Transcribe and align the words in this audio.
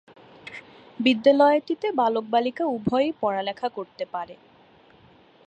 বিদ্যালয়টিতে 0.99 1.87
বালক-বালিকা 1.91 2.63
উভয়েই 2.67 3.11
পড়ালেখা 3.21 3.67
করতে 3.69 4.03
পারে। 4.05 4.35